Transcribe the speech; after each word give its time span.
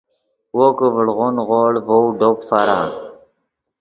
وو 0.57 0.67
کہ 0.77 0.85
ڤڑغو 0.95 1.27
نیغوڑ 1.35 1.71
ڤؤ 1.87 1.99
ڈوپ 2.19 2.39
فرا 2.49 2.79